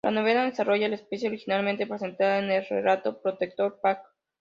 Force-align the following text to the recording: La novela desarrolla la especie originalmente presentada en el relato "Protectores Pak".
La 0.05 0.09
novela 0.09 0.43
desarrolla 0.45 0.87
la 0.87 0.95
especie 0.95 1.27
originalmente 1.27 1.85
presentada 1.85 2.39
en 2.39 2.49
el 2.49 2.65
relato 2.65 3.21
"Protectores 3.21 3.77
Pak". 3.83 4.01